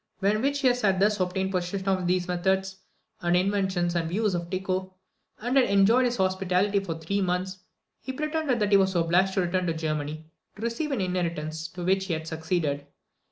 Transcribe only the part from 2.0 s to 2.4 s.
the